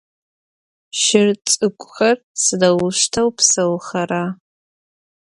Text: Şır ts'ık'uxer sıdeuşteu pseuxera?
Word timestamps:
Şır 1.01 1.29
ts'ık'uxer 1.45 2.17
sıdeuşteu 2.43 3.29
pseuxera? 3.37 4.23